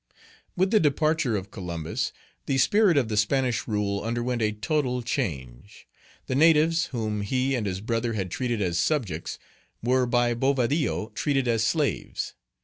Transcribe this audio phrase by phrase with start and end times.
[0.57, 2.11] With the departure of Columbus,
[2.47, 5.87] the spirit of the Spanish rule underwent a total change.
[6.25, 9.37] The natives, whom he and his brother had treated as subjects,
[9.83, 12.33] were by Bovadillo treated as slaves.